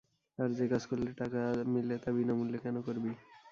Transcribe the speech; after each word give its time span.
আরে 0.39 0.53
যে 0.59 0.65
কাজ 0.71 0.83
করলে 0.89 1.09
টাকা 1.21 1.41
মিলে 1.73 1.95
তা 2.03 2.09
বিনামূল্যে 2.17 2.57
কেনো 2.63 2.81
করবি? 2.87 3.11